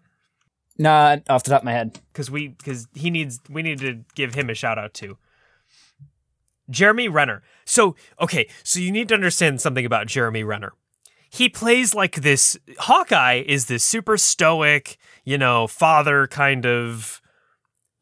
[0.77, 2.01] Not off the top of my head.
[2.13, 5.17] Because we because he needs we need to give him a shout out too.
[6.71, 7.43] Jeremy Renner.
[7.65, 10.73] So, okay, so you need to understand something about Jeremy Renner.
[11.31, 17.21] He plays like this Hawkeye is this super stoic, you know, father kind of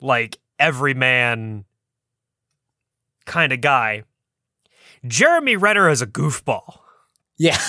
[0.00, 1.64] like everyman
[3.24, 4.04] kind of guy.
[5.06, 6.78] Jeremy Renner is a goofball.
[7.38, 7.58] Yeah.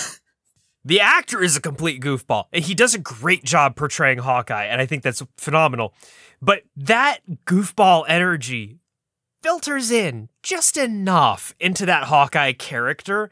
[0.85, 4.81] The actor is a complete goofball, and he does a great job portraying Hawkeye, and
[4.81, 5.93] I think that's phenomenal.
[6.41, 8.79] But that goofball energy
[9.43, 13.29] filters in just enough into that Hawkeye character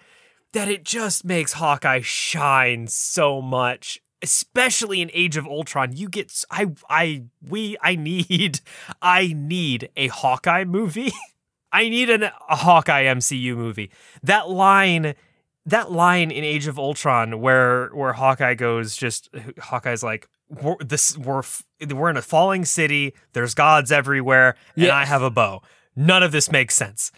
[0.52, 4.00] that it just makes Hawkeye shine so much.
[4.24, 8.60] Especially in Age of Ultron, you get I I we I need
[9.02, 11.12] I need a Hawkeye movie.
[11.72, 13.90] I need an, a Hawkeye MCU movie.
[14.22, 15.16] That line
[15.66, 21.18] that line in Age of Ultron where where Hawkeye goes just Hawkeye's like we're this
[21.18, 21.42] we're
[21.90, 24.96] we're in a falling city, there's gods everywhere and yeah.
[24.96, 25.64] I have a bow
[25.96, 27.12] none of this makes sense.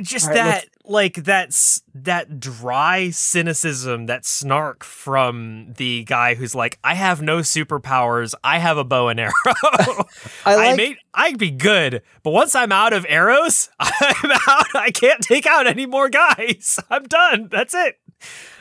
[0.00, 6.78] Just right, that, like that's that dry cynicism, that snark from the guy who's like,
[6.82, 8.34] "I have no superpowers.
[8.42, 9.32] I have a bow and arrow.
[9.46, 10.04] I,
[10.46, 14.74] like- I may, I'd be good, but once I'm out of arrows, I'm out.
[14.74, 16.78] I can't take out any more guys.
[16.90, 17.48] I'm done.
[17.50, 17.96] That's it.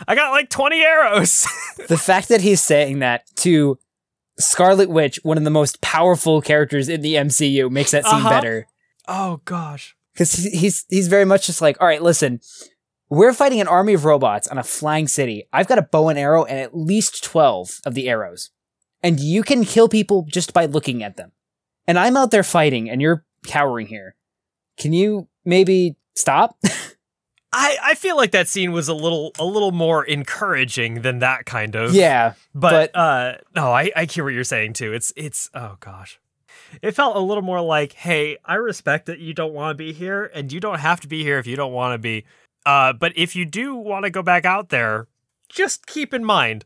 [0.08, 1.46] I got like 20 arrows."
[1.88, 3.78] the fact that he's saying that to
[4.40, 8.30] Scarlet Witch, one of the most powerful characters in the MCU, makes that seem uh-huh.
[8.30, 8.68] better.
[9.10, 9.96] Oh gosh.
[10.14, 12.40] Because he's he's very much just like, all right, listen,
[13.10, 15.48] we're fighting an army of robots on a flying city.
[15.52, 18.52] I've got a bow and arrow and at least twelve of the arrows,
[19.02, 21.32] and you can kill people just by looking at them.
[21.88, 24.16] and I'm out there fighting and you're cowering here.
[24.78, 26.58] Can you maybe stop?
[27.52, 31.48] I, I feel like that scene was a little a little more encouraging than that
[31.48, 32.34] kind of yeah.
[32.54, 36.20] but, uh no I, I hear what you're saying too it's it's oh gosh
[36.82, 39.94] it felt a little more like hey I respect that you don't want to be
[39.94, 42.26] here and you don't have to be here if you don't want to be.
[42.66, 45.08] Uh but if you do want to go back out there
[45.50, 46.66] just keep in mind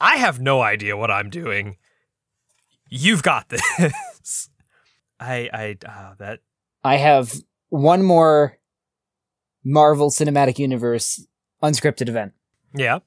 [0.00, 1.76] I have no idea what I'm doing.
[2.90, 4.50] You've got this.
[5.20, 6.40] I I uh, that
[6.82, 7.32] I have
[7.68, 8.58] one more
[9.64, 11.26] Marvel Cinematic Universe
[11.62, 12.32] unscripted event
[12.74, 12.98] yeah.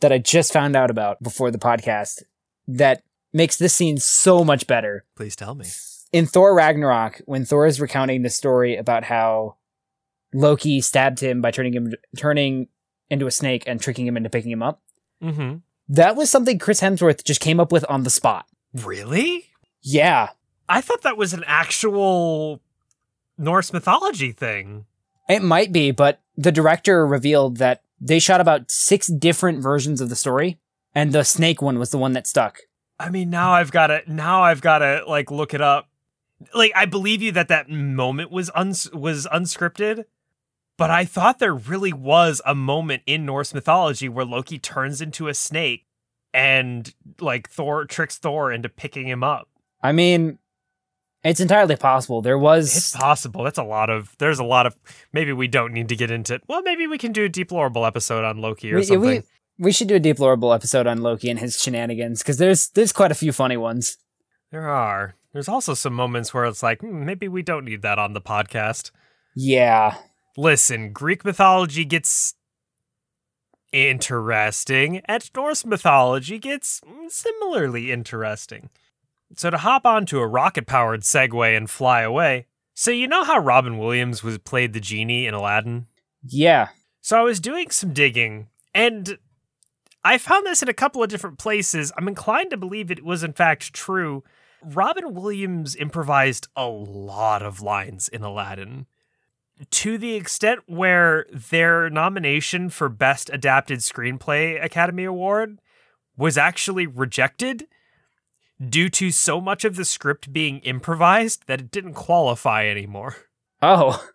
[0.00, 2.22] that I just found out about before the podcast
[2.66, 5.04] that makes this scene so much better.
[5.16, 5.66] please tell me
[6.12, 9.56] In Thor Ragnarok, when Thor is recounting the story about how
[10.32, 12.68] Loki stabbed him by turning him turning
[13.08, 14.82] into a snake and tricking him into picking him up,
[15.22, 15.58] mm-hmm
[15.90, 18.46] that was something Chris Hemsworth just came up with on the spot.
[18.72, 19.46] really
[19.82, 20.30] Yeah.
[20.68, 22.60] I thought that was an actual
[23.36, 24.86] Norse mythology thing.
[25.28, 30.08] It might be, but the director revealed that they shot about six different versions of
[30.08, 30.60] the story,
[30.94, 32.60] and the snake one was the one that stuck.
[33.00, 35.88] I mean, now I've got to now I've got to like look it up.
[36.54, 40.04] Like I believe you that that moment was uns- was unscripted,
[40.76, 45.28] but I thought there really was a moment in Norse mythology where Loki turns into
[45.28, 45.86] a snake
[46.34, 49.48] and like Thor tricks Thor into picking him up.
[49.82, 50.38] I mean,
[51.24, 52.20] it's entirely possible.
[52.20, 53.44] There was It's possible.
[53.44, 54.14] That's a lot of.
[54.18, 54.76] There's a lot of.
[55.12, 56.34] Maybe we don't need to get into.
[56.34, 56.42] It.
[56.48, 59.00] Well, maybe we can do a deplorable episode on Loki or we, something.
[59.00, 59.22] we
[59.60, 62.92] we should do a deep deplorable episode on Loki and his shenanigans because there's there's
[62.92, 63.96] quite a few funny ones.
[64.50, 65.14] There are.
[65.32, 68.20] There's also some moments where it's like, hmm, maybe we don't need that on the
[68.20, 68.90] podcast.
[69.36, 69.94] Yeah,
[70.36, 72.34] Listen, Greek mythology gets
[73.72, 78.70] interesting, and Norse mythology gets mm, similarly interesting.
[79.36, 82.46] So to hop onto a rocket-powered Segway and fly away.
[82.74, 85.86] So you know how Robin Williams was played the genie in Aladdin?
[86.24, 86.68] yeah.
[87.02, 89.18] So I was doing some digging, and
[90.02, 91.92] I found this in a couple of different places.
[91.96, 94.24] I'm inclined to believe it was in fact true.
[94.62, 98.86] Robin Williams improvised a lot of lines in Aladdin
[99.70, 105.60] to the extent where their nomination for Best Adapted Screenplay Academy Award
[106.16, 107.66] was actually rejected
[108.66, 113.16] due to so much of the script being improvised that it didn't qualify anymore.
[113.62, 114.06] Oh,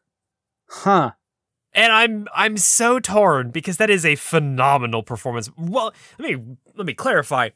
[0.67, 1.12] huh.
[1.76, 5.52] And I'm I'm so torn because that is a phenomenal performance.
[5.58, 7.50] Well, let me let me clarify.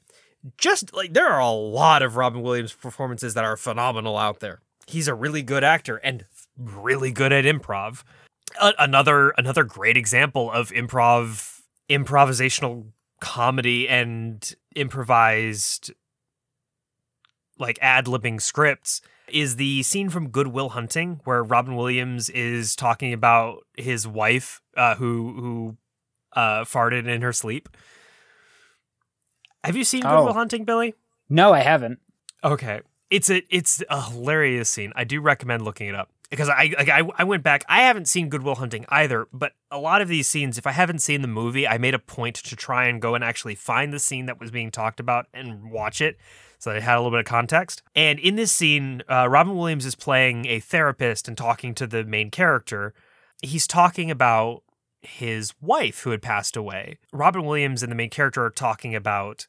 [0.57, 4.59] Just like there are a lot of Robin Williams performances that are phenomenal out there.
[4.87, 6.25] He's a really good actor and
[6.57, 8.03] really good at improv.
[8.59, 12.87] A- another another great example of improv improvisational
[13.21, 15.91] comedy and improvised
[17.57, 23.13] like ad-libbing scripts is the scene from Good Will Hunting where Robin Williams is talking
[23.13, 25.77] about his wife uh, who who
[26.33, 27.69] uh, farted in her sleep.
[29.63, 30.09] Have you seen Oh.
[30.19, 30.93] Good Will Hunting, Billy?
[31.29, 31.99] No, I haven't.
[32.43, 34.93] Okay, it's a it's a hilarious scene.
[34.95, 37.65] I do recommend looking it up because I like I, I went back.
[37.67, 40.71] I haven't seen Good Will Hunting either, but a lot of these scenes, if I
[40.71, 43.91] haven't seen the movie, I made a point to try and go and actually find
[43.91, 46.17] the scene that was being talked about and watch it.
[46.59, 47.81] So I had a little bit of context.
[47.95, 52.03] And in this scene, uh, Robin Williams is playing a therapist and talking to the
[52.03, 52.93] main character.
[53.41, 54.63] He's talking about
[55.01, 56.97] his wife who had passed away.
[57.13, 59.47] Robin Williams and the main character are talking about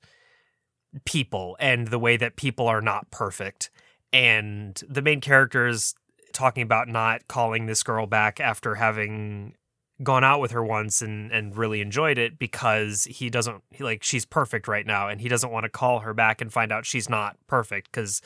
[1.04, 3.70] people and the way that people are not perfect.
[4.12, 5.94] And the main character is
[6.32, 9.54] talking about not calling this girl back after having
[10.02, 14.02] gone out with her once and and really enjoyed it because he doesn't he, like
[14.02, 16.86] she's perfect right now and he doesn't want to call her back and find out
[16.86, 18.22] she's not perfect cuz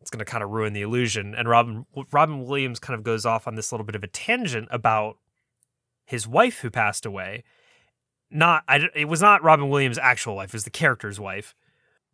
[0.00, 1.34] it's going to kind of ruin the illusion.
[1.34, 4.68] And Robin Robin Williams kind of goes off on this little bit of a tangent
[4.70, 5.18] about
[6.06, 7.44] his wife who passed away.
[8.30, 11.54] Not I, it was not Robin Williams' actual wife it was the character's wife.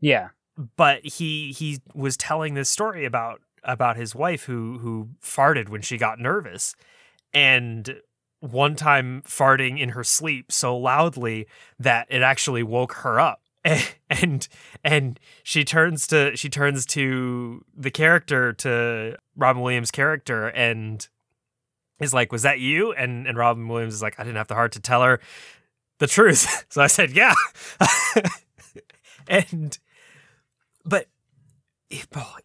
[0.00, 0.28] Yeah.
[0.76, 5.82] but he he was telling this story about about his wife who who farted when
[5.82, 6.74] she got nervous.
[7.32, 8.00] And
[8.52, 11.46] one time farting in her sleep so loudly
[11.78, 13.40] that it actually woke her up.
[14.10, 14.46] And
[14.84, 21.08] and she turns to she turns to the character to Robin Williams character and
[21.98, 22.92] is like was that you?
[22.92, 25.18] And and Robin Williams is like I didn't have the heart to tell her
[25.98, 26.64] the truth.
[26.70, 27.34] So I said yeah.
[29.26, 29.76] And
[30.84, 31.08] but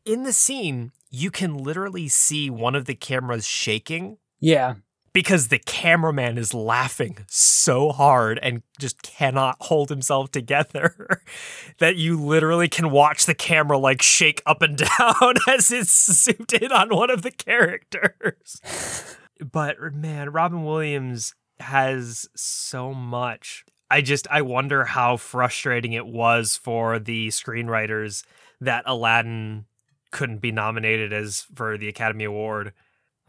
[0.06, 4.18] in the scene you can literally see one of the cameras shaking.
[4.40, 4.76] Yeah.
[5.14, 11.22] Because the cameraman is laughing so hard and just cannot hold himself together
[11.80, 16.54] that you literally can watch the camera like shake up and down as it's zoomed
[16.54, 19.18] in on one of the characters.
[19.52, 23.66] but man, Robin Williams has so much.
[23.92, 28.24] I just I wonder how frustrating it was for the screenwriters
[28.62, 29.66] that Aladdin
[30.12, 32.74] couldn't be nominated as for the Academy Award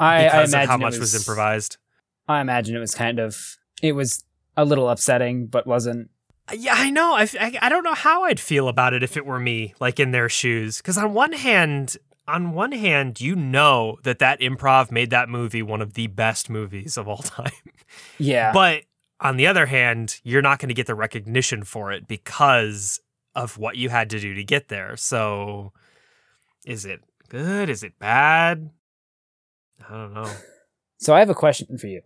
[0.00, 1.76] I, I imagine how it much was, improvised.
[2.26, 4.24] I imagine it was kind of it was
[4.56, 6.10] a little upsetting, but wasn't.
[6.48, 7.14] Uh, yeah, I know.
[7.14, 10.00] I, I, I don't know how I'd feel about it if it were me, like
[10.00, 10.78] in their shoes.
[10.78, 11.96] Because on one hand,
[12.26, 16.48] on one hand, you know that that improv made that movie one of the best
[16.48, 17.52] movies of all time.
[18.18, 18.84] Yeah, But
[19.20, 23.00] on the other hand, you're not going to get the recognition for it because
[23.34, 24.96] of what you had to do to get there.
[24.96, 25.72] So,
[26.64, 27.68] is it good?
[27.68, 28.70] Is it bad?
[29.88, 30.30] I don't know.
[30.98, 32.02] so I have a question for you.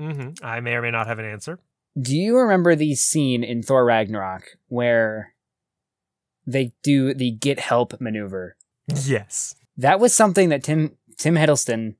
[0.00, 1.58] hmm I may or may not have an answer.
[2.00, 5.34] Do you remember the scene in Thor Ragnarok where
[6.46, 8.56] they do the get help maneuver?
[8.86, 9.54] Yes.
[9.76, 11.94] That was something that Tim Tim Hiddleston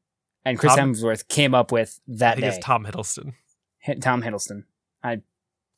[0.44, 2.48] and Chris Tom- Hemsworth came up with that I think day.
[2.56, 3.32] it's Tom Hiddleston.
[3.84, 4.64] Hi- Tom Hiddleston.
[5.02, 5.20] I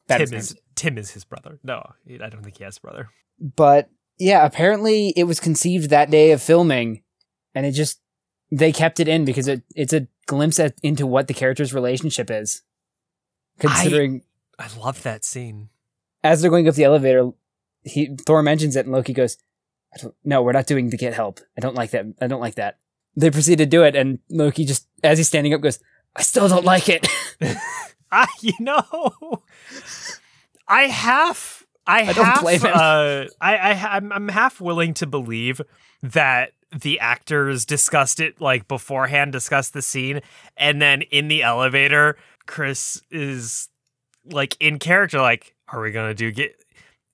[0.09, 1.59] Tim is Tim is his brother.
[1.63, 3.09] No, I don't think he has a brother.
[3.39, 7.03] but yeah, apparently it was conceived that day of filming,
[7.55, 8.01] and it just
[8.51, 12.31] they kept it in because it it's a glimpse at, into what the character's relationship
[12.31, 12.63] is.
[13.59, 14.23] Considering
[14.59, 15.69] I love that scene.
[16.25, 17.31] as they're going up the elevator,
[17.83, 19.37] he Thor mentions it, and Loki goes,
[19.95, 21.41] I don't, "No, we're not doing the get help.
[21.57, 22.07] I don't like that.
[22.21, 22.79] I don't like that."
[23.17, 25.79] They proceed to do it, and Loki just as he's standing up goes,
[26.17, 27.07] "I still don't like it."
[28.13, 29.43] I, you know,
[30.67, 32.73] I half, I, I don't half, blame him.
[32.75, 35.61] uh, I, I, I'm, I'm half willing to believe
[36.03, 40.21] that the actors discussed it like beforehand, discussed the scene,
[40.57, 42.17] and then in the elevator,
[42.47, 43.69] Chris is
[44.25, 46.57] like in character, like, "Are we gonna do get?"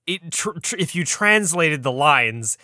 [0.05, 2.57] It, tr- tr- if you translated the lines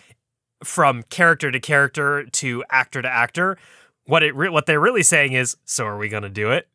[0.62, 3.58] from character to character to actor to actor,
[4.04, 6.68] what it re- what they're really saying is, "So are we gonna do it?"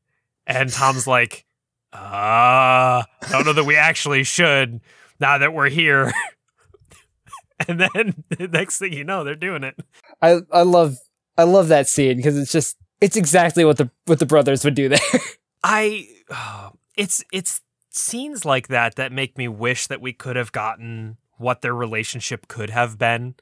[0.48, 1.46] And Tom's like,
[1.94, 4.82] "Ah, I don't know that we actually should.
[5.20, 6.12] Now that we're here."
[7.68, 9.76] and then the next thing you know, they're doing it.
[10.22, 10.98] I I love
[11.38, 14.76] I love that scene because it's just it's exactly what the what the brothers would
[14.76, 15.00] do there.
[15.64, 16.08] I,
[16.98, 21.62] it's it's scenes like that that make me wish that we could have gotten what
[21.62, 23.36] their relationship could have been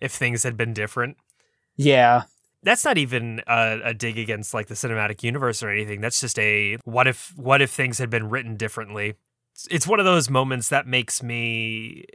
[0.00, 1.16] if things had been different.
[1.76, 2.22] yeah,
[2.62, 6.00] that's not even a, a dig against like the cinematic universe or anything.
[6.00, 9.08] That's just a what if what if things had been written differently.
[9.10, 12.06] It's- It's one of those moments that makes me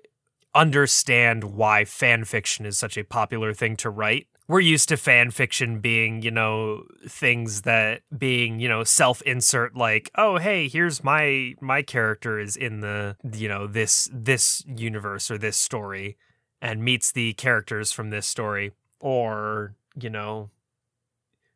[0.59, 4.27] understand why fan fiction is such a popular thing to write.
[4.47, 10.09] We're used to fan fiction being, you know, things that being, you know, self-insert like,
[10.15, 15.37] "Oh, hey, here's my my character is in the, you know, this this universe or
[15.37, 16.17] this story
[16.61, 20.49] and meets the characters from this story." Or, you know,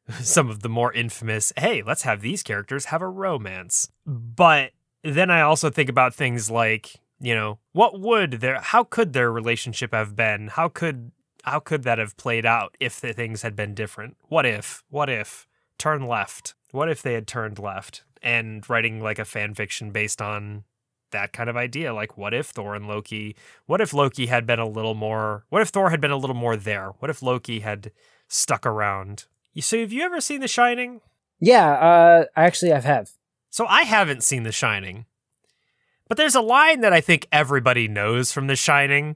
[0.22, 3.90] some of the more infamous, hey, let's have these characters have a romance.
[4.06, 4.72] But
[5.04, 9.32] then I also think about things like, you know, what would their how could their
[9.32, 10.50] relationship have been?
[10.50, 11.14] How could
[11.46, 14.18] how could that have played out if the things had been different?
[14.28, 14.84] What if?
[14.90, 15.48] What if?
[15.78, 16.54] Turn left.
[16.72, 18.04] What if they had turned left?
[18.22, 20.66] And writing like a fan fiction based on
[21.12, 21.94] that kind of idea.
[21.94, 23.38] Like, what if Thor and Loki?
[23.68, 25.46] What if Loki had been a little more?
[25.48, 26.90] What if Thor had been a little more there?
[27.00, 27.92] What if Loki had
[28.28, 29.26] stuck around?
[29.54, 31.00] You so have you ever seen The Shining?
[31.40, 31.72] yeah.
[31.72, 33.12] Uh, actually, I have.
[33.50, 35.06] So I haven't seen The Shining.
[36.08, 39.16] But there's a line that I think everybody knows from The Shining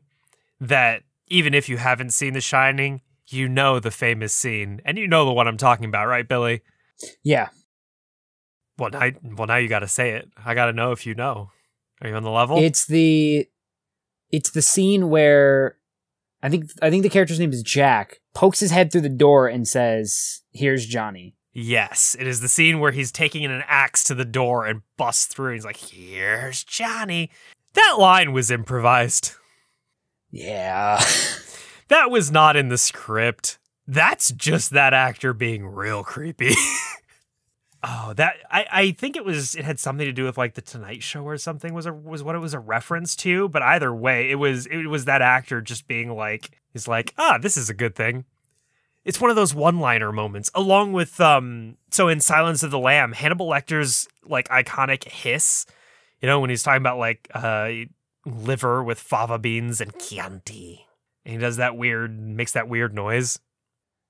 [0.59, 4.81] that even if you haven't seen The Shining, you know the famous scene.
[4.85, 6.61] And you know the one I'm talking about, right, Billy?
[7.23, 7.49] Yeah,
[8.77, 10.29] Well, now, well, now you got to say it.
[10.43, 11.51] I got to know if you know.
[12.01, 12.57] Are you on the level?
[12.59, 13.47] it's the
[14.31, 15.77] it's the scene where
[16.43, 19.47] I think I think the character's name is Jack pokes his head through the door
[19.47, 24.13] and says, "Here's Johnny." Yes, it is the scene where he's taking an axe to
[24.13, 25.53] the door and busts through.
[25.53, 27.31] He's like, "Here's Johnny."
[27.73, 29.33] That line was improvised.
[30.29, 31.01] Yeah.
[31.89, 33.59] That was not in the script.
[33.87, 36.53] That's just that actor being real creepy.
[37.81, 40.61] oh, that I, I think it was it had something to do with like the
[40.61, 43.47] Tonight Show or something was a was what it was a reference to.
[43.47, 47.37] But either way, it was it was that actor just being like he's like ah
[47.41, 48.25] this is a good thing.
[49.07, 51.77] It's one of those one-liner moments, along with um.
[51.89, 55.65] So in Silence of the Lamb, Hannibal Lecter's like iconic hiss,
[56.21, 57.71] you know, when he's talking about like uh
[58.25, 60.85] liver with fava beans and Chianti.
[61.25, 63.39] And he does that weird, makes that weird noise.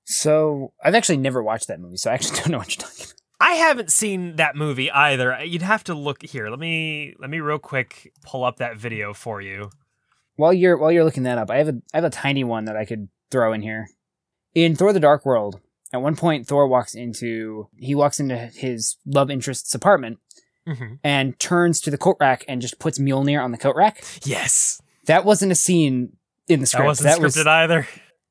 [0.04, 3.04] So I've actually never watched that movie, so I actually don't know what you're talking
[3.04, 3.14] about.
[3.40, 5.44] I haven't seen that movie either.
[5.44, 6.50] You'd have to look here.
[6.50, 9.70] Let me let me real quick pull up that video for you.
[10.34, 12.64] While you're while you're looking that up, I have a I have a tiny one
[12.64, 13.86] that I could throw in here.
[14.64, 15.60] In Thor: The Dark World,
[15.92, 20.18] at one point Thor walks into he walks into his love interest's apartment
[20.66, 20.94] Mm-hmm.
[21.02, 24.04] and turns to the coat rack and just puts Mjolnir on the coat rack.
[24.24, 26.82] Yes, That wasn't a scene in the script.
[26.82, 27.86] that wasn't scripted was either.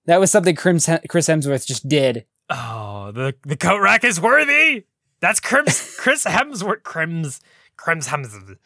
[0.05, 2.25] that was something Chris Chris Hemsworth just did.
[2.51, 4.85] Oh, the the coat rack is worthy.
[5.19, 6.83] That's Chris Chris Hemsworth.
[6.83, 7.39] Crims
[7.75, 8.57] Crims Hemsworth.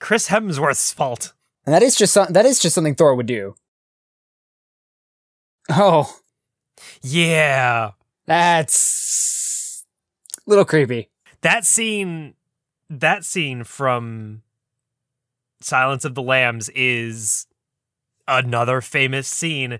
[0.00, 1.34] Chris Hemsworth's fault.
[1.66, 3.56] And that is just some, that is just something Thor would do.
[5.70, 6.16] Oh,
[7.02, 7.92] Yeah,
[8.26, 9.84] that's
[10.46, 11.08] a little creepy.
[11.42, 12.34] that scene.
[12.90, 14.40] That scene from
[15.60, 17.46] Silence of the Lambs is
[18.26, 19.78] another famous scene,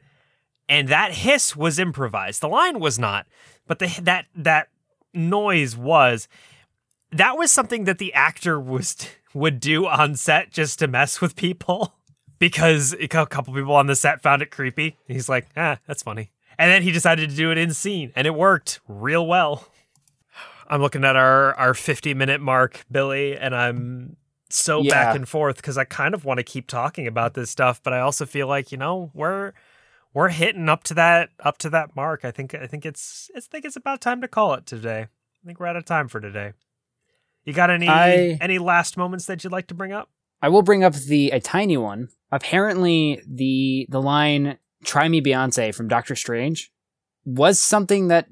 [0.69, 2.43] and that hiss was improvised.
[2.43, 3.27] The line was not,
[3.67, 4.69] but the that that
[5.15, 6.29] noise was.
[7.11, 8.97] That was something that the actor was
[9.35, 11.95] would do on set just to mess with people
[12.39, 14.99] because a couple people on the set found it creepy.
[15.07, 16.31] He's like, ah, that's funny.
[16.59, 19.69] And then he decided to do it in scene, and it worked real well.
[20.69, 24.17] I'm looking at our our 50 minute mark, Billy, and I'm
[24.51, 24.93] so Yeah.
[24.95, 27.93] back and forth because I kind of want to keep talking about this stuff, but
[27.93, 29.53] I also feel like you know we're
[30.15, 32.25] we're hitting up to that up to that mark.
[32.25, 35.03] I think I think it's I think it's about time to call it today.
[35.03, 36.53] I think we're out of time for today.
[37.45, 40.11] You got any I- any last moments that you'd like to bring up?
[40.43, 42.09] I will bring up the a tiny one.
[42.31, 46.71] Apparently, the the line "Try me, Beyonce" from Doctor Strange
[47.25, 48.29] was something that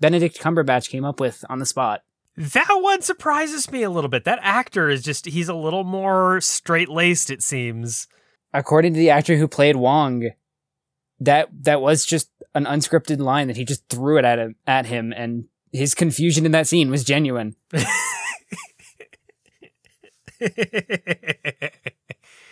[0.00, 2.02] Benedict Cumberbatch came up with on the spot.
[2.36, 4.24] That one surprises me a little bit.
[4.24, 8.06] That actor is just he's a little more straight laced, it seems.
[8.54, 10.30] According to the actor who played Wong,
[11.18, 14.86] that that was just an unscripted line that he just threw it at him, at
[14.86, 17.56] him, and his confusion in that scene was genuine.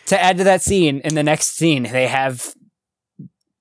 [0.07, 2.55] To add to that scene, in the next scene, they have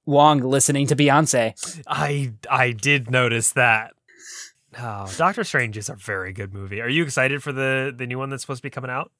[0.05, 1.83] Wong listening to Beyonce.
[1.87, 3.93] I I did notice that.
[4.77, 6.81] Oh, Doctor Strange is a very good movie.
[6.81, 9.11] Are you excited for the the new one that's supposed to be coming out?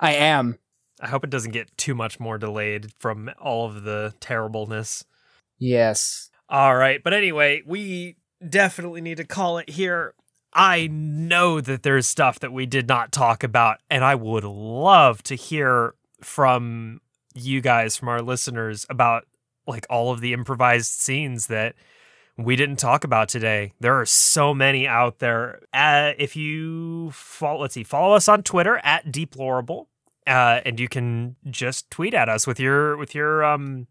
[0.00, 0.58] I am.
[1.00, 5.04] I hope it doesn't get too much more delayed from all of the terribleness.
[5.58, 6.30] Yes.
[6.48, 8.16] All right, but anyway, we
[8.46, 10.14] definitely need to call it here.
[10.52, 15.22] I know that there's stuff that we did not talk about, and I would love
[15.24, 17.00] to hear from
[17.34, 19.26] you guys, from our listeners, about
[19.66, 21.74] like all of the improvised scenes that
[22.36, 23.72] we didn't talk about today.
[23.80, 25.60] There are so many out there.
[25.72, 29.88] Uh, if you follow, let's see, follow us on Twitter at Deplorable,
[30.26, 33.86] uh, and you can just tweet at us with your with your um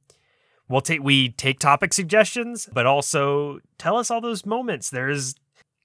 [0.68, 4.90] we'll take we take topic suggestions, but also tell us all those moments.
[4.90, 5.36] There's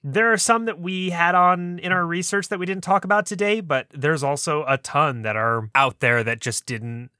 [0.03, 3.25] there are some that we had on in our research that we didn't talk about
[3.25, 7.11] today, but there's also a ton that are out there that just didn't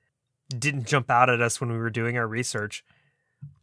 [0.50, 2.84] didn't jump out at us when we were doing our research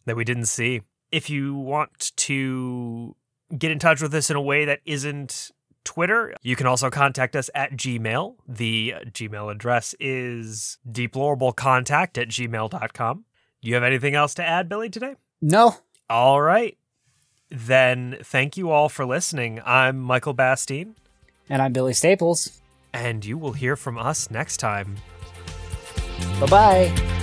[0.07, 0.83] that we didn't see.
[1.11, 3.15] If you want to
[3.57, 5.51] get in touch with us in a way that isn't
[5.85, 8.37] Twitter, you can also contact us at Gmail.
[8.49, 13.25] The Gmail address is deplorablecontact at gmail.com.
[13.63, 15.15] Do you have anything else to add, Billy, today?
[15.41, 15.77] No.
[16.11, 16.77] All right.
[17.51, 19.61] Then thank you all for listening.
[19.65, 20.95] I'm Michael Bastine,
[21.49, 22.61] And I'm Billy Staples.
[22.93, 24.97] and you will hear from us next time.
[26.41, 27.14] Bye bye.